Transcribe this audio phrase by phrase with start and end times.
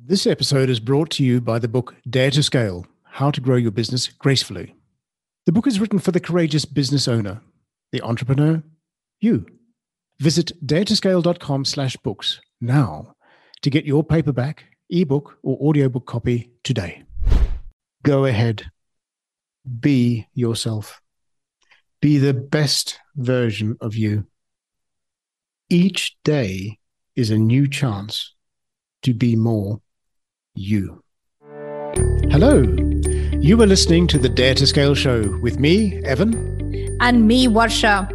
[0.00, 3.56] This episode is brought to you by the book Dare to Scale How to Grow
[3.56, 4.76] Your Business Gracefully.
[5.44, 7.40] The book is written for the courageous business owner,
[7.90, 8.62] the entrepreneur,
[9.20, 9.44] you.
[10.20, 13.16] Visit daretoscale.com slash books now
[13.62, 17.02] to get your paperback, ebook, or audiobook copy today.
[18.04, 18.70] Go ahead.
[19.80, 21.00] Be yourself.
[22.00, 24.26] Be the best version of you.
[25.68, 26.78] Each day
[27.16, 28.36] is a new chance
[29.02, 29.82] to be more
[30.58, 31.02] you.
[32.30, 32.62] Hello.
[33.40, 36.34] You are listening to the Dare to Scale show with me, Evan.
[37.00, 38.08] And me, Varsha.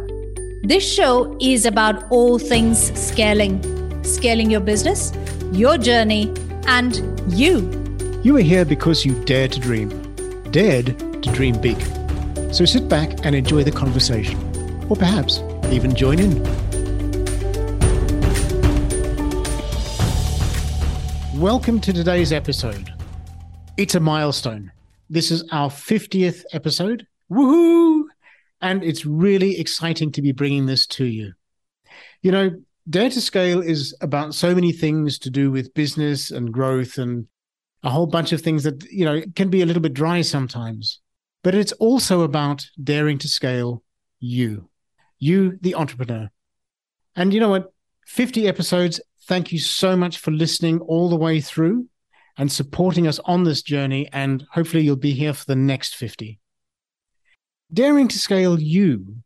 [0.62, 3.60] This show is about all things scaling
[4.04, 5.12] scaling your business,
[5.52, 6.32] your journey,
[6.66, 7.02] and
[7.32, 7.70] you.
[8.22, 9.88] You are here because you dare to dream,
[10.50, 11.80] dared to dream big.
[12.54, 14.38] So sit back and enjoy the conversation,
[14.88, 15.40] or perhaps
[15.70, 16.63] even join in.
[21.38, 22.94] Welcome to today's episode.
[23.76, 24.70] It's a milestone.
[25.10, 27.08] This is our 50th episode.
[27.28, 28.04] Woohoo!
[28.60, 31.32] And it's really exciting to be bringing this to you.
[32.22, 32.50] You know,
[32.88, 37.26] Dare to Scale is about so many things to do with business and growth and
[37.82, 41.00] a whole bunch of things that, you know, can be a little bit dry sometimes.
[41.42, 43.82] But it's also about daring to scale
[44.20, 44.68] you,
[45.18, 46.30] you, the entrepreneur.
[47.16, 47.72] And you know what?
[48.06, 51.88] 50 episodes Thank you so much for listening all the way through
[52.36, 54.08] and supporting us on this journey.
[54.12, 56.38] And hopefully, you'll be here for the next 50.
[57.72, 59.16] Daring to Scale You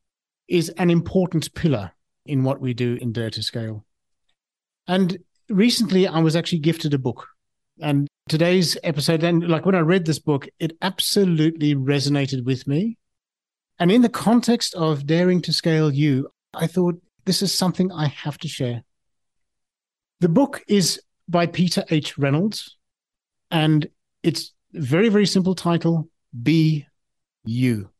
[0.46, 1.92] is an important pillar
[2.26, 3.84] in what we do in Dare to Scale.
[4.86, 5.18] And
[5.48, 7.26] recently, I was actually gifted a book.
[7.80, 12.98] And today's episode, and like when I read this book, it absolutely resonated with me.
[13.80, 18.06] And in the context of Daring to Scale You, I thought this is something I
[18.06, 18.84] have to share.
[20.20, 22.18] The book is by Peter H.
[22.18, 22.76] Reynolds,
[23.50, 23.88] and
[24.22, 26.08] it's a very, very simple title
[26.42, 26.86] Be
[27.44, 27.90] You.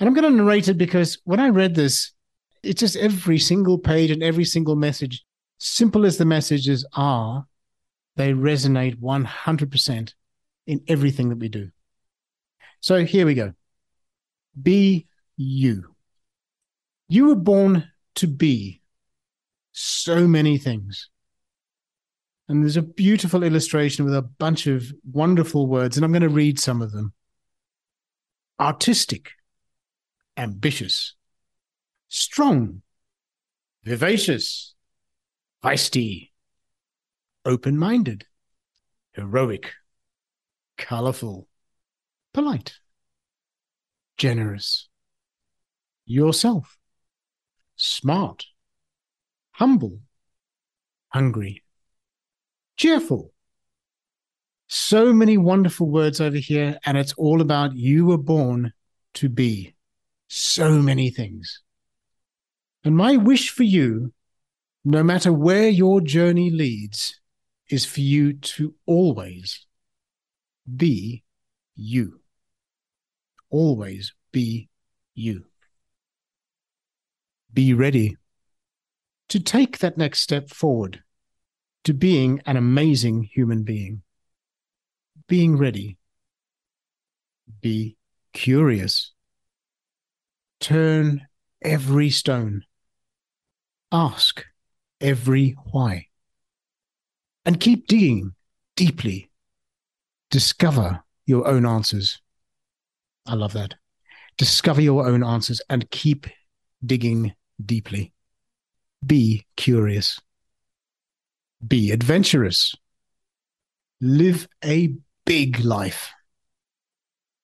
[0.00, 2.12] And I'm going to narrate it because when I read this,
[2.62, 5.24] it's just every single page and every single message,
[5.58, 7.46] simple as the messages are,
[8.16, 10.14] they resonate 100%
[10.66, 11.70] in everything that we do.
[12.80, 13.52] So here we go.
[14.60, 15.94] Be you.
[17.08, 18.80] You were born to be
[19.72, 21.10] so many things.
[22.48, 26.30] And there's a beautiful illustration with a bunch of wonderful words, and I'm going to
[26.30, 27.12] read some of them.
[28.58, 29.32] Artistic,
[30.36, 31.14] ambitious,
[32.08, 32.80] strong,
[33.84, 34.74] vivacious,
[35.62, 36.30] feisty,
[37.44, 38.24] open minded,
[39.12, 39.72] heroic,
[40.78, 41.48] colorful,
[42.32, 42.78] polite,
[44.16, 44.88] generous,
[46.06, 46.78] yourself,
[47.76, 48.46] smart,
[49.52, 50.00] humble,
[51.10, 51.62] hungry
[52.78, 53.32] cheerful.
[54.68, 58.72] So many wonderful words over here, and it's all about you were born
[59.14, 59.74] to be
[60.28, 61.62] so many things.
[62.84, 64.12] And my wish for you,
[64.84, 67.20] no matter where your journey leads,
[67.68, 69.66] is for you to always
[70.76, 71.24] be
[71.74, 72.20] you.
[73.50, 74.68] Always be
[75.14, 75.44] you.
[77.52, 78.16] Be ready
[79.30, 81.02] to take that next step forward
[81.88, 84.02] to being an amazing human being.
[85.26, 85.96] Being ready.
[87.62, 87.96] Be
[88.34, 89.12] curious.
[90.60, 91.26] Turn
[91.62, 92.64] every stone.
[93.90, 94.44] Ask
[95.00, 96.08] every why.
[97.46, 98.34] And keep digging
[98.76, 99.30] deeply.
[100.30, 102.20] Discover your own answers.
[103.24, 103.76] I love that.
[104.36, 106.26] Discover your own answers and keep
[106.84, 107.32] digging
[107.64, 108.12] deeply.
[109.06, 110.20] Be curious.
[111.66, 112.74] Be adventurous.
[114.00, 114.94] Live a
[115.26, 116.10] big life.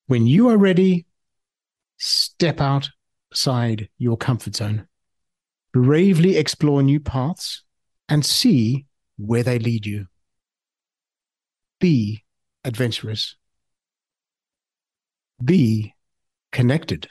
[0.06, 1.06] When you are ready,
[1.98, 4.86] step outside your comfort zone.
[5.72, 7.64] Bravely explore new paths
[8.08, 8.86] and see
[9.16, 10.06] where they lead you.
[11.80, 12.22] Be
[12.64, 13.36] adventurous.
[15.44, 15.94] Be
[16.52, 17.08] connected.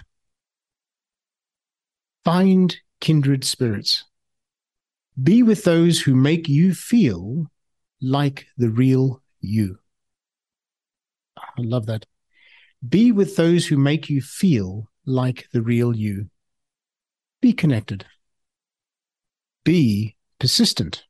[2.23, 4.05] Find kindred spirits.
[5.21, 7.51] Be with those who make you feel
[8.01, 9.77] like the real you.
[11.37, 12.05] I love that.
[12.87, 16.29] Be with those who make you feel like the real you.
[17.41, 18.05] Be connected.
[19.63, 21.03] Be persistent.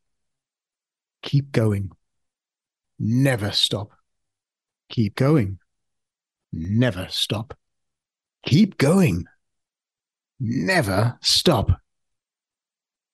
[1.21, 1.91] Keep going.
[2.99, 3.91] Never stop.
[4.89, 5.59] Keep going.
[6.51, 7.57] Never stop.
[8.45, 9.25] Keep going.
[10.39, 11.79] Never stop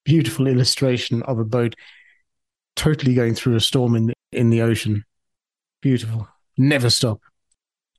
[0.09, 1.75] beautiful illustration of a boat
[2.75, 5.03] totally going through a storm in the, in the ocean.
[5.83, 6.27] Beautiful.
[6.57, 7.19] Never stop,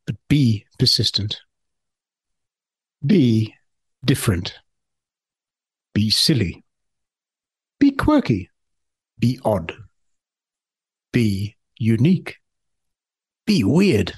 [0.06, 1.40] but be persistent.
[3.06, 3.54] Be
[4.04, 4.56] different.
[5.94, 6.64] Be silly.
[7.78, 8.50] Be quirky.
[9.20, 9.72] Be odd.
[11.12, 12.38] Be unique.
[13.46, 14.14] Be weird.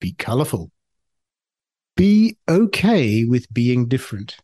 [0.00, 0.72] Be colorful.
[1.96, 4.36] Be okay with being different.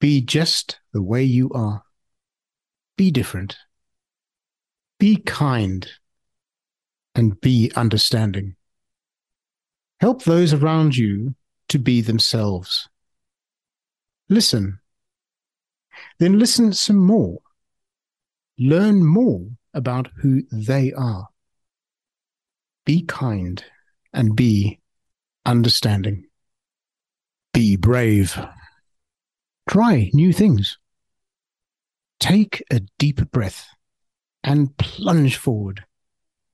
[0.00, 1.82] Be just the way you are.
[2.96, 3.56] Be different.
[4.98, 5.88] Be kind.
[7.14, 8.56] And be understanding.
[10.00, 11.34] Help those around you
[11.68, 12.88] to be themselves.
[14.28, 14.78] Listen.
[16.18, 17.40] Then listen some more.
[18.58, 21.28] Learn more about who they are.
[22.86, 23.62] Be kind
[24.12, 24.80] and be
[25.44, 26.26] understanding.
[27.52, 28.38] Be brave.
[29.70, 30.78] Try new things.
[32.18, 33.68] Take a deep breath
[34.42, 35.84] and plunge forward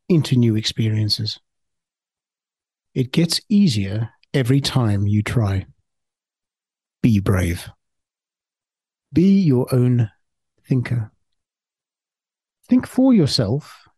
[0.07, 1.41] into new experiences.
[2.95, 5.65] It gets easier every time you try.
[7.03, 7.71] Be brave.
[9.15, 10.11] Be your own
[10.69, 11.11] thinker.
[12.69, 13.89] Think for yourself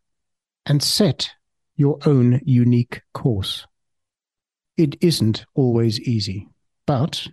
[0.65, 1.31] and set
[1.75, 3.67] your own unique course.
[4.77, 6.47] It isn't always easy,
[6.85, 7.27] but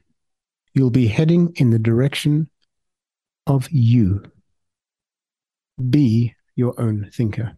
[0.77, 2.51] you'll be heading in the direction
[3.47, 4.23] of you.
[5.89, 7.57] Be your own thinker.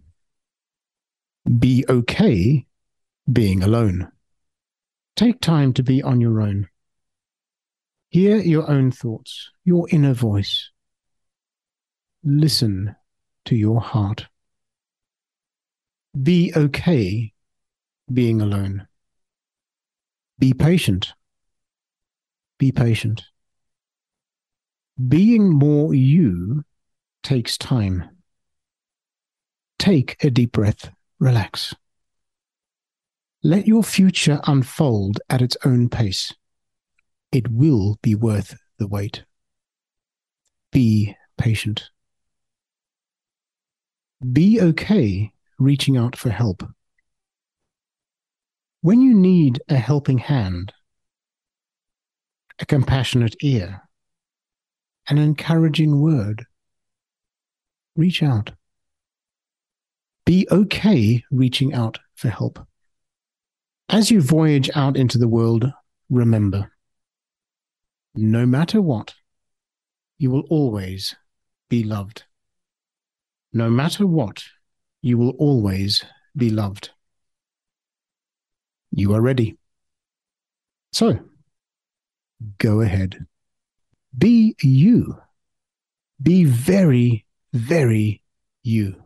[1.58, 2.64] Be okay
[3.30, 4.12] being alone.
[5.16, 6.68] Take time to be on your own.
[8.10, 10.70] Hear your own thoughts, your inner voice.
[12.22, 12.94] Listen
[13.46, 14.28] to your heart.
[16.22, 17.32] Be okay
[18.12, 18.86] being alone.
[20.38, 21.14] Be patient.
[22.58, 23.24] Be patient.
[25.06, 26.64] Being more you
[27.22, 28.10] takes time.
[29.78, 30.90] Take a deep breath,
[31.20, 31.74] relax.
[33.44, 36.34] Let your future unfold at its own pace.
[37.30, 39.24] It will be worth the wait.
[40.72, 41.90] Be patient.
[44.32, 46.64] Be okay reaching out for help.
[48.80, 50.72] When you need a helping hand,
[52.58, 53.82] a compassionate ear,
[55.08, 56.44] an encouraging word,
[57.96, 58.52] reach out.
[60.24, 62.58] Be okay reaching out for help.
[63.88, 65.72] As you voyage out into the world,
[66.10, 66.70] remember
[68.14, 69.14] no matter what,
[70.18, 71.14] you will always
[71.68, 72.24] be loved.
[73.52, 74.42] No matter what,
[75.00, 76.04] you will always
[76.36, 76.90] be loved.
[78.90, 79.56] You are ready.
[80.92, 81.20] So,
[82.58, 83.26] go ahead.
[84.16, 85.18] Be you.
[86.22, 88.22] Be very, very
[88.62, 88.96] you.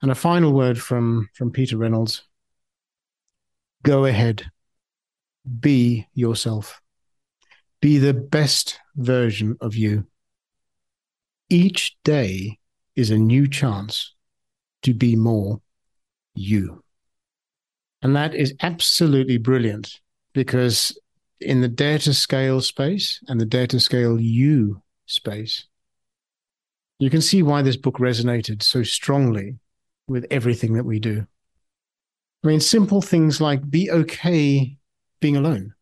[0.00, 2.22] And a final word from, from Peter Reynolds
[3.82, 4.50] go ahead.
[5.60, 6.80] Be yourself.
[7.80, 10.06] Be the best version of you.
[11.48, 12.58] Each day
[12.96, 14.14] is a new chance
[14.82, 15.60] to be more
[16.34, 16.82] you.
[18.02, 20.00] And that is absolutely brilliant
[20.32, 20.96] because
[21.40, 25.66] in the Dare to Scale space and the Dare to Scale you space,
[26.98, 29.58] you can see why this book resonated so strongly
[30.08, 31.26] with everything that we do.
[32.42, 34.76] I mean, simple things like be okay
[35.20, 35.74] being alone,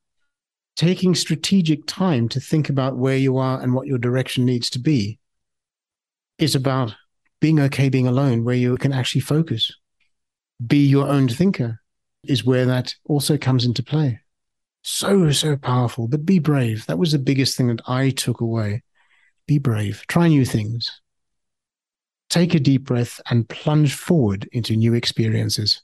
[0.76, 4.78] taking strategic time to think about where you are and what your direction needs to
[4.78, 5.18] be
[6.38, 6.94] is about
[7.40, 9.72] being okay being alone, where you can actually focus.
[10.66, 11.80] Be your own thinker
[12.24, 14.20] is where that also comes into play.
[14.88, 16.86] So, so powerful, but be brave.
[16.86, 18.84] That was the biggest thing that I took away.
[19.48, 21.00] Be brave, try new things.
[22.30, 25.82] Take a deep breath and plunge forward into new experiences.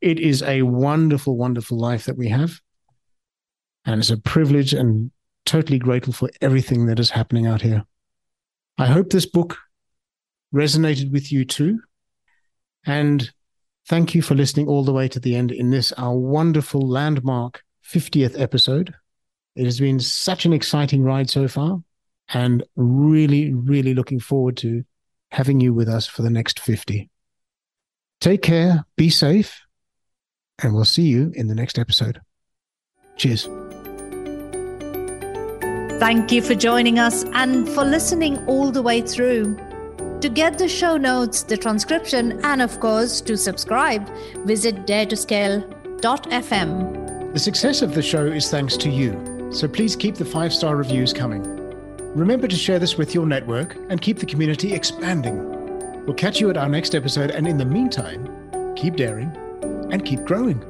[0.00, 2.60] It is a wonderful, wonderful life that we have.
[3.84, 5.10] And it's a privilege and
[5.44, 7.84] totally grateful for everything that is happening out here.
[8.78, 9.58] I hope this book
[10.54, 11.80] resonated with you too.
[12.86, 13.28] And
[13.88, 17.64] thank you for listening all the way to the end in this, our wonderful landmark
[17.86, 18.94] 50th episode.
[19.56, 21.82] It has been such an exciting ride so far,
[22.32, 24.84] and really, really looking forward to
[25.30, 27.10] having you with us for the next 50.
[28.20, 29.60] Take care, be safe,
[30.62, 32.20] and we'll see you in the next episode.
[33.16, 33.48] Cheers.
[36.00, 39.56] Thank you for joining us and for listening all the way through.
[40.20, 44.08] To get the show notes, the transcription, and of course, to subscribe,
[44.44, 47.03] visit daretoscale.fm.
[47.34, 50.76] The success of the show is thanks to you, so please keep the five star
[50.76, 51.42] reviews coming.
[52.14, 56.04] Remember to share this with your network and keep the community expanding.
[56.06, 57.32] We'll catch you at our next episode.
[57.32, 59.36] And in the meantime, keep daring
[59.90, 60.62] and keep growing.